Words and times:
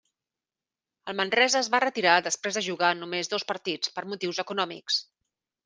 El 1.11 1.17
Manresa 1.19 1.59
es 1.59 1.69
va 1.75 1.81
retirar 1.85 2.15
després 2.29 2.59
de 2.59 2.65
jugar 2.69 2.91
només 3.03 3.31
dos 3.37 3.47
partits, 3.55 3.95
per 3.99 4.07
motius 4.15 4.43
econòmics. 4.47 5.03